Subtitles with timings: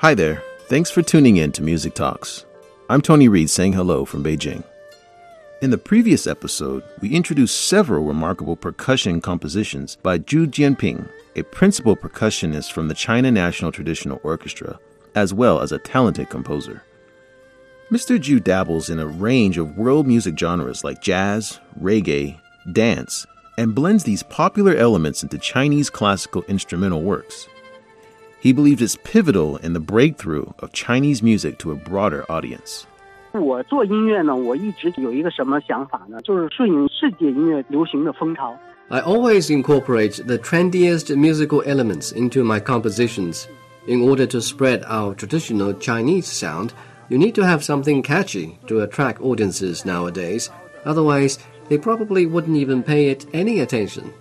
[0.00, 0.42] Hi there.
[0.60, 2.46] Thanks for tuning in to Music Talks.
[2.88, 4.64] I'm Tony Reed saying hello from Beijing.
[5.60, 11.96] In the previous episode, we introduced several remarkable percussion compositions by Zhu Jianping, a principal
[11.96, 14.80] percussionist from the China National Traditional Orchestra,
[15.14, 16.82] as well as a talented composer.
[17.90, 18.18] Mr.
[18.18, 22.40] Zhu dabbles in a range of world music genres like jazz, reggae,
[22.72, 23.26] dance,
[23.58, 27.46] and blends these popular elements into Chinese classical instrumental works
[28.41, 32.83] He believed it's pivotal in the breakthrough of Chinese music to a broader audience.
[33.31, 36.21] 我做音乐呢，我一直有一个什么想法呢？
[36.21, 38.55] 就是顺应世界音乐流行的风潮。
[38.89, 43.45] I always incorporate the trendiest musical elements into my compositions.
[43.87, 46.69] In order to spread our traditional Chinese sound,
[47.09, 50.49] you need to have something catchy to attract audiences nowadays.
[50.85, 54.13] Otherwise, they probably wouldn't even pay it any attention.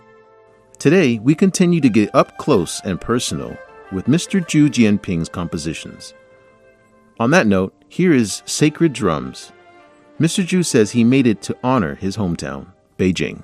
[0.78, 3.56] Today, we continue to get up close and personal
[3.91, 4.41] with Mr.
[4.41, 6.13] Zhu Jianping's compositions.
[7.19, 9.51] On that note, here is Sacred Drums.
[10.19, 10.45] Mr.
[10.45, 12.67] Zhu says he made it to honor his hometown,
[12.97, 13.43] Beijing.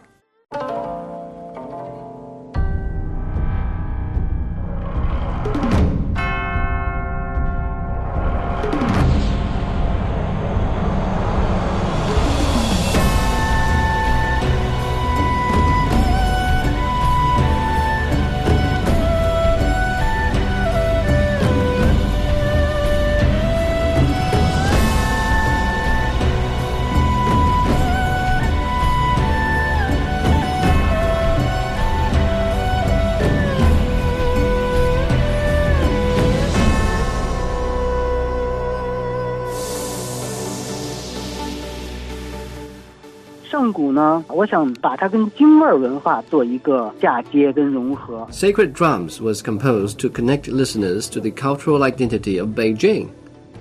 [48.31, 53.11] Sacred Drums was composed to connect listeners to the cultural identity of Beijing.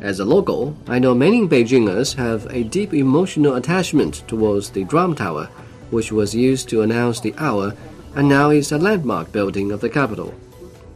[0.01, 5.15] As a local, I know many Beijingers have a deep emotional attachment towards the drum
[5.15, 5.49] tower,
[5.91, 7.75] which was used to announce the hour
[8.15, 10.35] and now is a landmark building of the capital.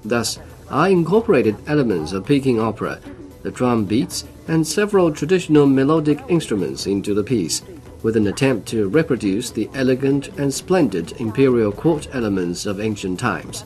[0.05, 0.39] Thus,
[0.71, 3.01] I incorporated elements of Peking opera,
[3.43, 7.63] the drum beats, and several traditional melodic instruments into the piece
[8.03, 13.65] with an attempt to reproduce the elegant and splendid imperial court elements of ancient times.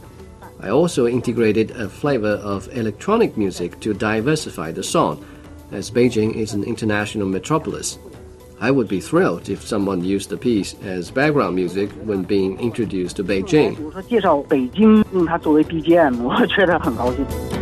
[0.60, 5.24] I also integrated a flavor of electronic music to diversify the song,
[5.72, 7.98] as Beijing is an international metropolis.
[8.60, 13.16] I would be thrilled if someone used the piece as background music when being introduced
[13.16, 13.76] to Beijing.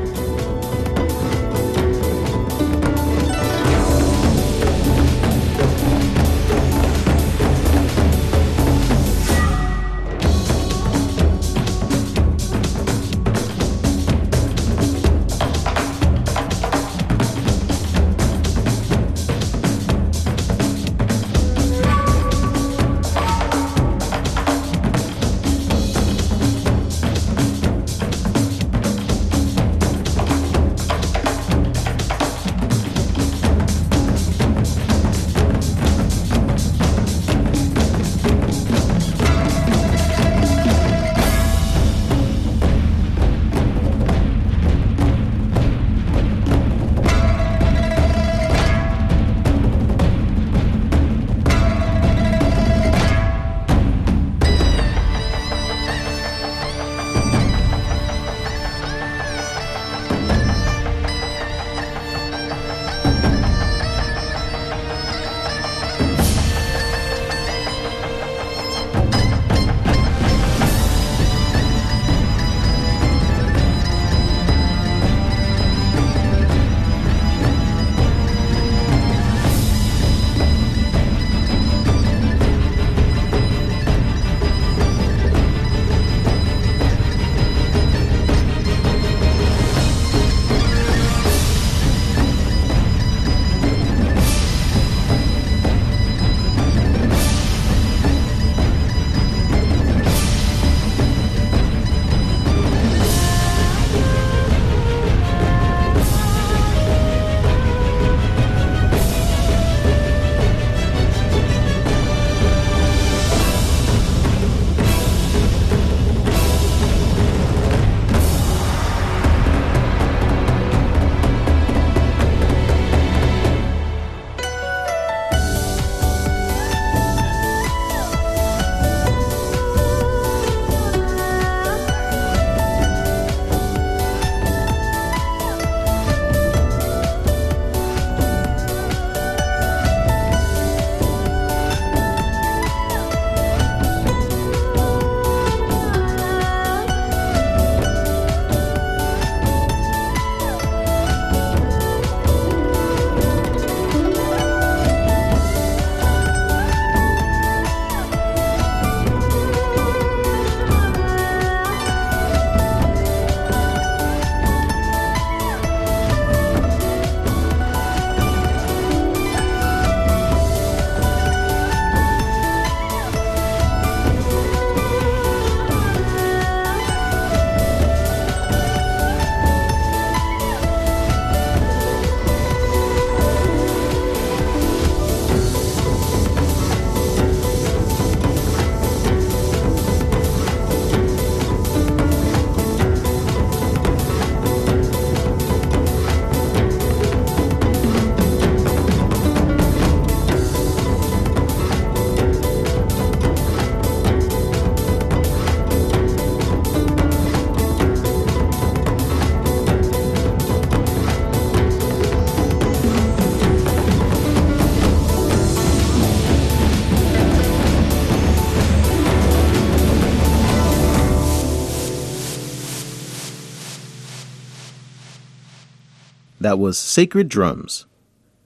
[226.61, 227.87] was Sacred Drums.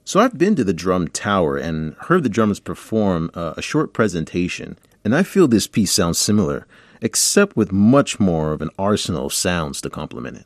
[0.05, 3.91] So I've been to the Drum Tower and heard the drummers perform uh, a short
[3.91, 6.65] presentation, and I feel this piece sounds similar,
[7.01, 10.45] except with much more of an arsenal of sounds to complement it.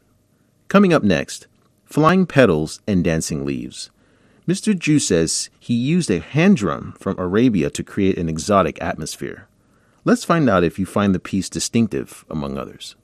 [0.67, 1.45] Coming up next,
[1.85, 3.91] Flying Petals and Dancing Leaves.
[4.47, 4.73] Mr.
[4.73, 9.47] Zhu says he used a hand drum from Arabia to create an exotic atmosphere.
[10.03, 12.95] Let's find out if you find the piece distinctive, among others.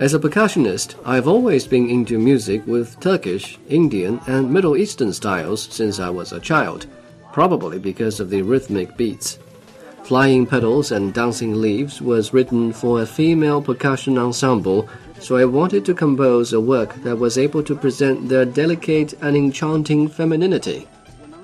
[0.00, 5.62] As a percussionist, I've always been into music with Turkish, Indian, and Middle Eastern styles
[5.70, 6.86] since I was a child,
[7.32, 9.38] probably because of the rhythmic beats.
[10.04, 14.88] Flying Petals and Dancing Leaves was written for a female percussion ensemble,
[15.20, 19.36] so I wanted to compose a work that was able to present their delicate and
[19.36, 20.86] enchanting femininity.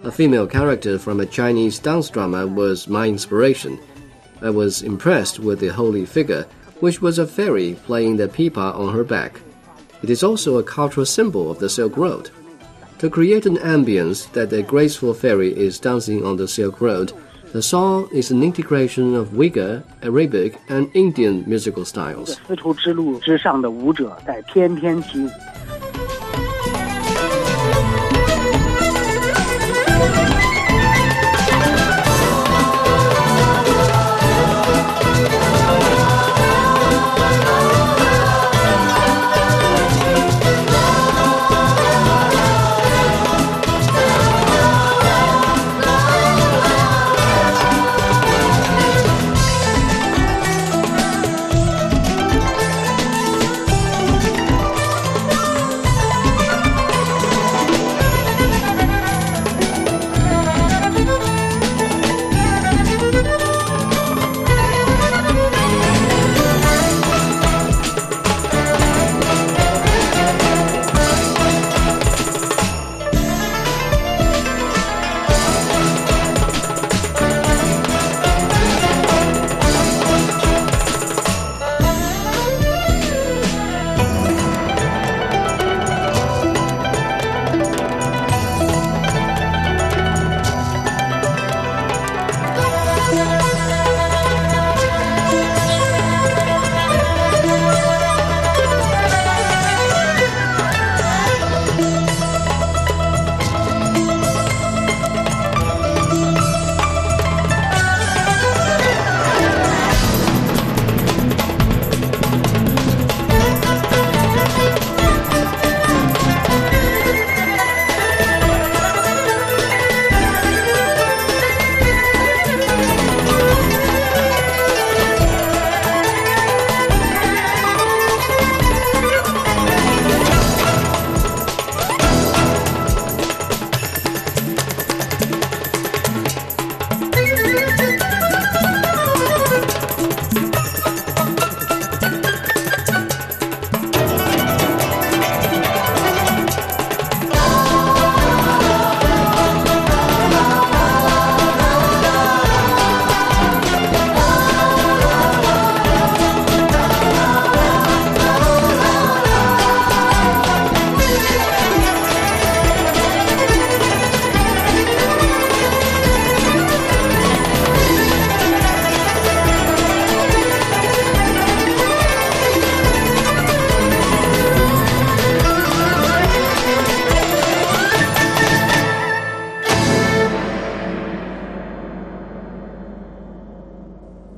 [0.04, 3.81] A female character from a Chinese dance drama was my inspiration.
[4.43, 6.47] I was impressed with the holy figure,
[6.81, 9.41] which was a fairy playing the pipa on her back.
[10.03, 12.31] It is also a cultural symbol of the Silk Road.
[12.99, 17.12] To create an ambience that a graceful fairy is dancing on the Silk Road,
[17.55, 22.41] the song is an integration of Uyghur, Arabic, and Indian musical styles.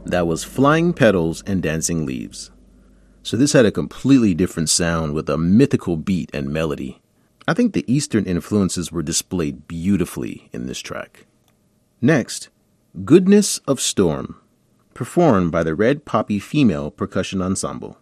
[0.07, 2.53] That was Flying Petals and Dancing Leaves.
[3.25, 7.03] So this had a completely different sound with a mythical beat and melody.
[7.49, 11.27] I think the Eastern influences were displayed beautifully in this track.
[12.01, 12.51] Next,
[13.05, 14.41] Goddess of Storm,
[14.95, 17.99] performed by the Red Poppy Female Percussion Ensemble.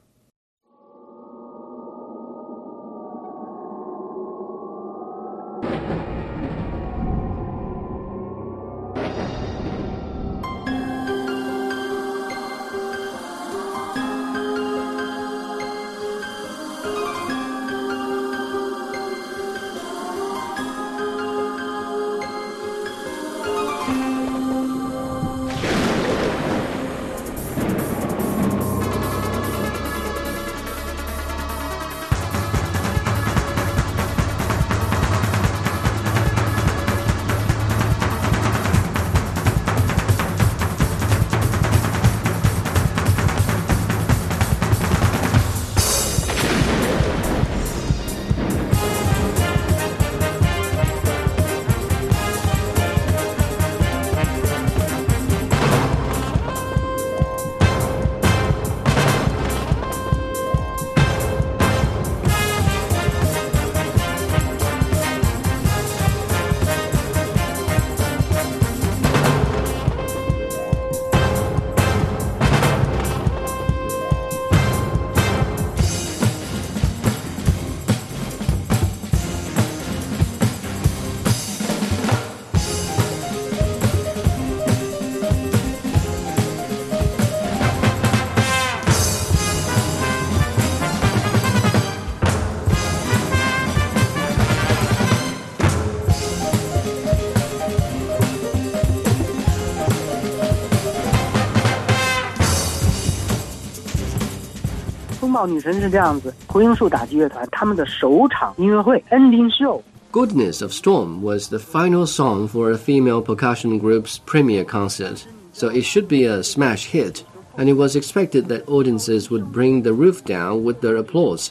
[105.35, 109.83] 豹女神是这样子，红罂粟打击乐团他们的首场音乐会 ending show。
[110.13, 115.83] Goddess of Storm was the final song for a female percussion group's premiere concert, so it
[115.83, 117.25] should be a smash hit,
[117.57, 121.51] and it was expected that audiences would bring the roof down with their applause.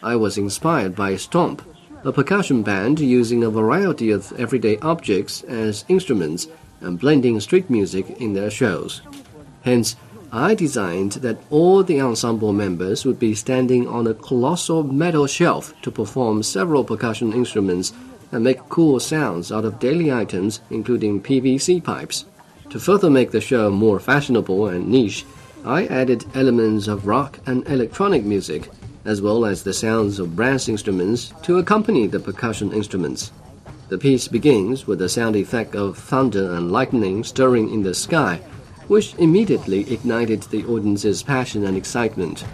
[0.00, 1.60] I was inspired by Stomp,
[2.04, 6.46] a percussion band using a variety of everyday objects as instruments
[6.80, 9.02] and blending street music in their shows.
[9.62, 9.96] Hence,
[10.36, 15.72] I designed that all the ensemble members would be standing on a colossal metal shelf
[15.82, 17.92] to perform several percussion instruments
[18.32, 22.24] and make cool sounds out of daily items, including PVC pipes.
[22.70, 25.24] To further make the show more fashionable and niche,
[25.64, 28.68] I added elements of rock and electronic music,
[29.04, 33.30] as well as the sounds of brass instruments to accompany the percussion instruments.
[33.88, 38.40] The piece begins with the sound effect of thunder and lightning stirring in the sky
[38.88, 42.44] which immediately ignited the audience's passion and excitement.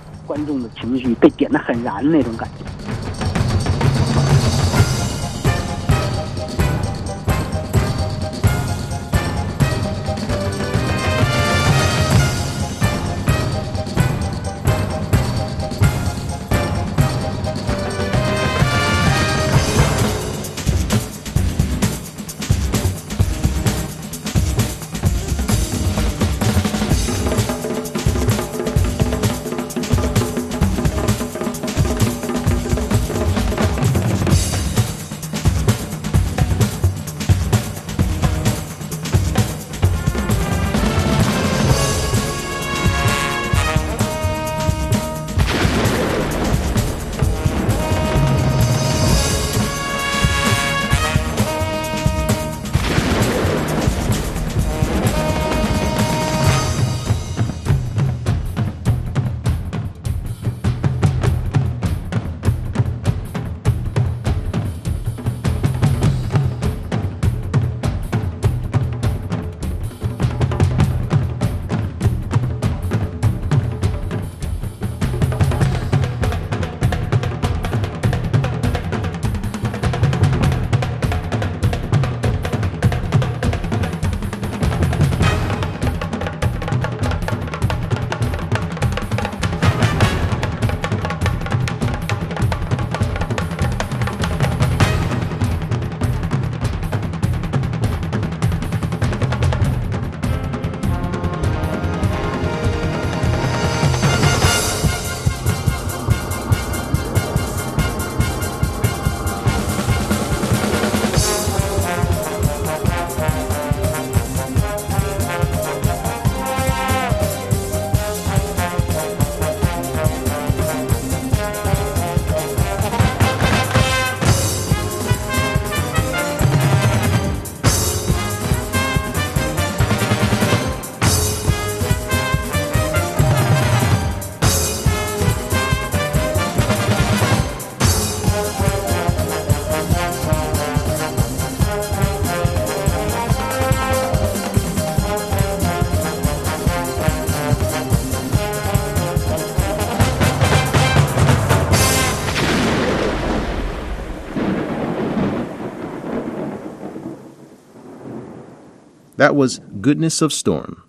[159.21, 160.83] That was Goddess of Storm.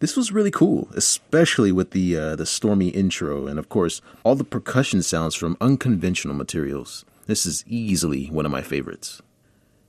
[0.00, 4.34] This was really cool, especially with the uh, the stormy intro and of course all
[4.34, 7.06] the percussion sounds from unconventional materials.
[7.24, 9.22] This is easily one of my favorites.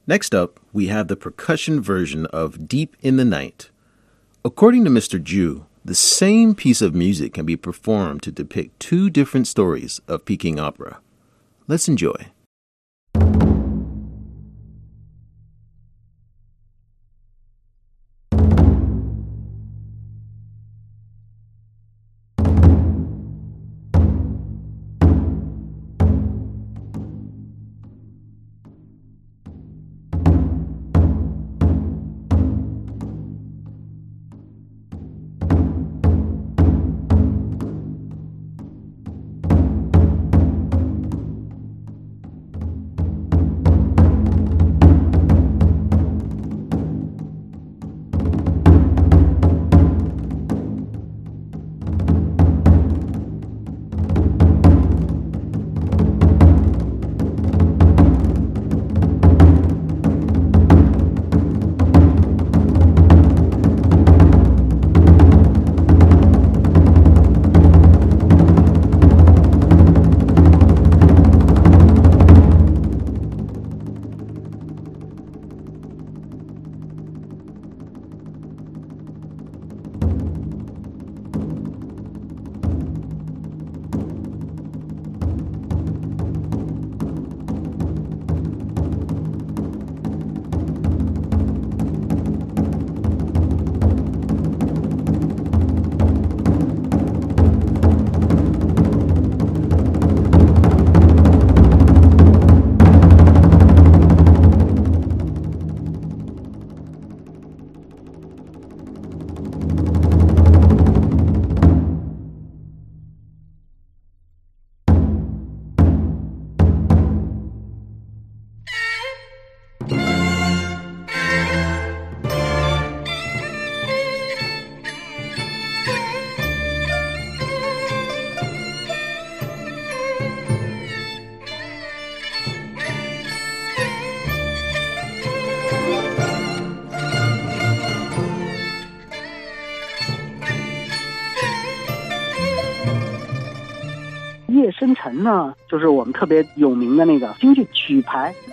[0.07, 3.71] Next up, we have the percussion version of Deep in the Night.
[4.45, 5.21] According to Mr.
[5.21, 10.23] Zhu, the same piece of music can be performed to depict two different stories of
[10.23, 10.99] Peking opera.
[11.67, 12.27] Let's enjoy.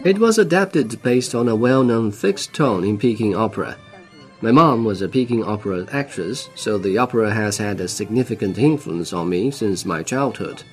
[0.05, 3.77] It was adapted based on a well-known fixed tone in Peking opera.
[4.41, 9.13] My mom was a Peking opera actress, so the opera has had a significant influence
[9.13, 10.65] on me since my childhood.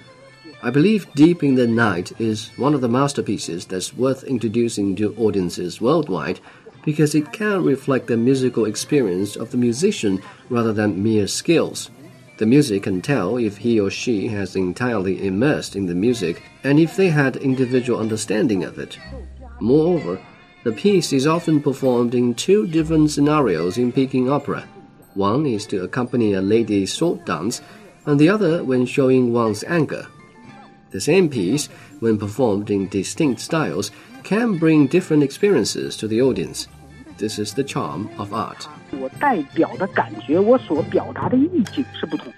[0.62, 5.16] I believe Deep in the Night is one of the masterpieces that's worth introducing to
[5.16, 6.40] audiences worldwide
[6.84, 11.90] because it can reflect the musical experience of the musician rather than mere skills.
[12.39, 16.80] The music can tell if he or she has entirely immersed in the music and
[16.80, 18.97] if they had individual understanding of it.
[19.60, 20.21] Moreover,
[20.63, 24.65] the piece is often performed in two different scenarios in Peking opera.
[25.15, 27.62] One is to accompany a lady's sword dance,
[28.06, 30.08] and the other when showing one's anger.
[30.91, 31.67] The same piece,
[31.99, 33.91] when performed in distinct styles,
[34.23, 36.69] can bring different experiences to the audience.
[37.17, 38.65] This is the charm of art.
[38.91, 42.32] 我代表的感觉，我所表达的意境是不同。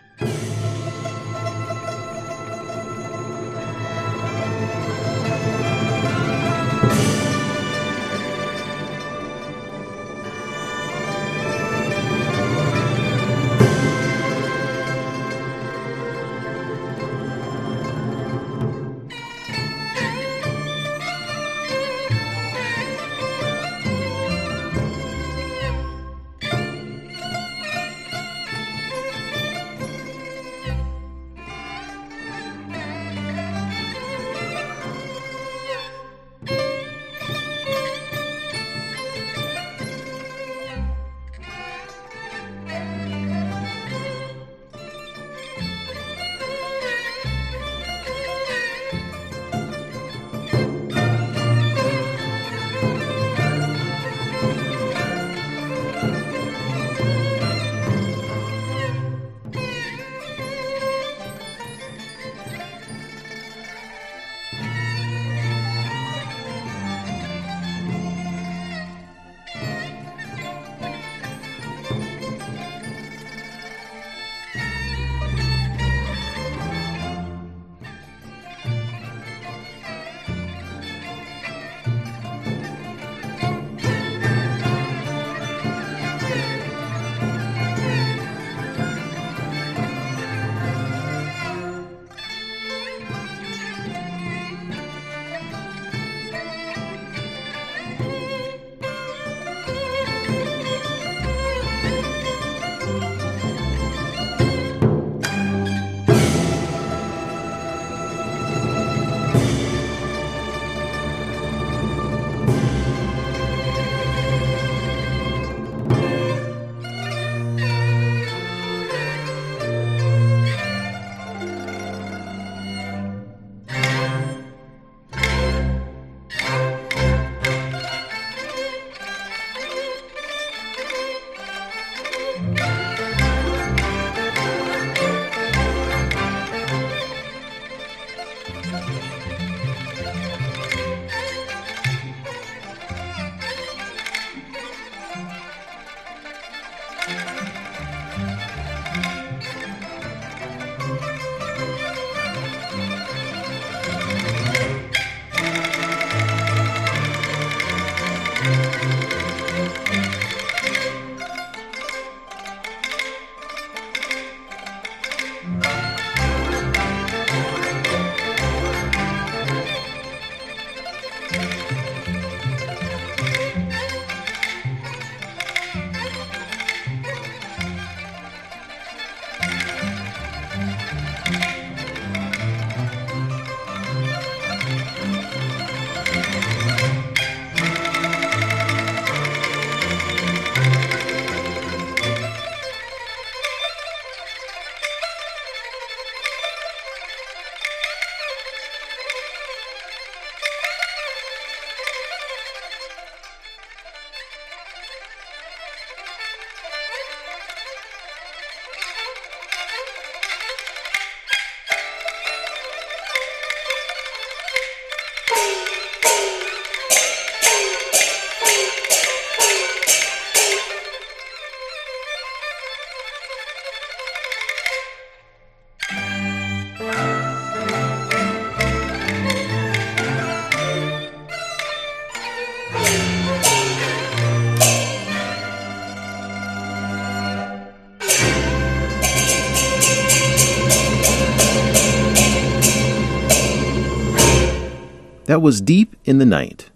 [245.32, 246.72] That was Deep in the Night.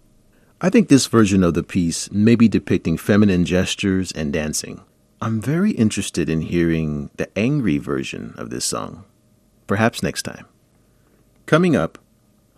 [0.61, 4.79] I think this version of the piece may be depicting feminine gestures and dancing.
[5.19, 9.03] I'm very interested in hearing the angry version of this song.
[9.67, 10.45] Perhaps next time.
[11.45, 11.97] Coming up,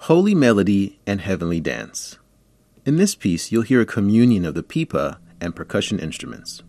[0.02, 2.20] Holy Melody and Heavenly Dance.
[2.86, 6.62] In this piece, you'll hear a communion of the pipa and percussion instruments.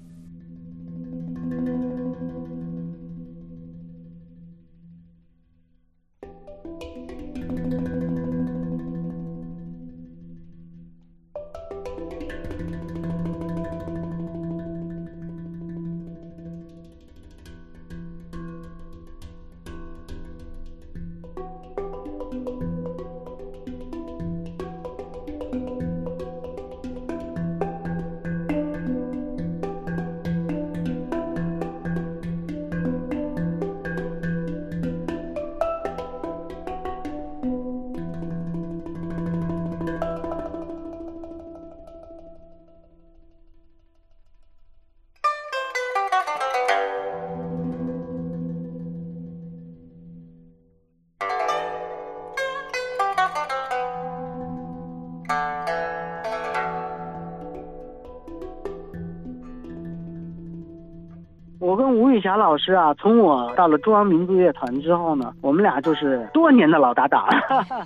[62.18, 67.24] 玉霞老师啊，从我到了中央民族乐团之后呢，我们俩就是多年的老搭档。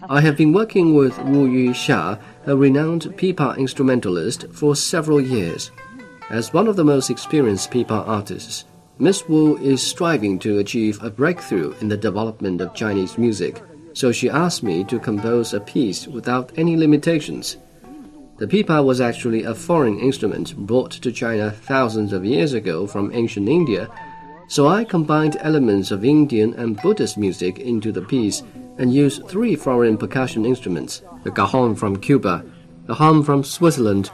[0.08, 2.16] I have been working with Wu Yuxia,
[2.46, 5.70] a renowned pipa instrumentalist, for several years.
[6.30, 8.64] As one of the most experienced pipa artists,
[8.98, 13.60] Miss Wu is striving to achieve a breakthrough in the development of Chinese music,
[13.92, 17.58] so she asked me to compose a piece without any limitations.
[18.38, 23.12] The pipa was actually a foreign instrument brought to China thousands of years ago from
[23.12, 23.90] ancient India
[24.52, 28.42] so I combined elements of Indian and Buddhist music into the piece
[28.76, 32.44] and used three foreign percussion instruments the cajon from Cuba,
[32.84, 34.10] the hang from Switzerland,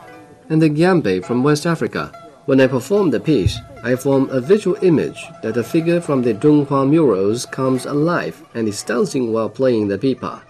[0.48, 2.12] and the djembe from West Africa.
[2.46, 6.35] When I perform the piece, I form a visual image that a figure from the
[6.35, 10.40] Dunhuang murals comes alive and is dancing while playing the pipa.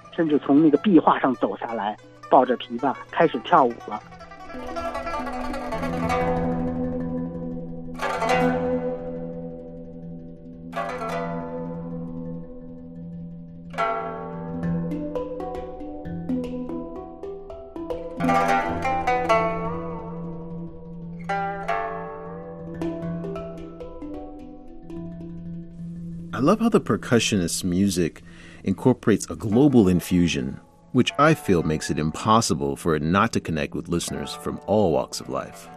[26.38, 28.22] I love how the percussionist's music
[28.62, 30.60] incorporates a global infusion,
[30.92, 34.92] which I feel makes it impossible for it not to connect with listeners from all
[34.92, 35.68] walks of life.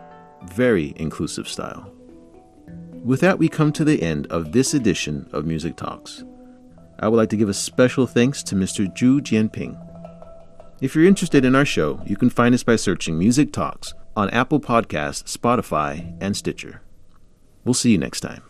[0.44, 1.92] Very inclusive style.
[3.04, 6.24] With that, we come to the end of this edition of Music Talks.
[7.00, 8.86] I would like to give a special thanks to Mr.
[8.96, 9.91] Zhu Jianping.
[10.82, 14.32] If you're interested in our show, you can find us by searching Music Talks on
[14.32, 16.82] Apple Podcasts, Spotify, and Stitcher.
[17.64, 18.42] We'll see you next time.